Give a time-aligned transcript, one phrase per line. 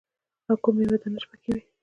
[0.49, 1.61] او کومه ميوه دانه چې پکښې وي.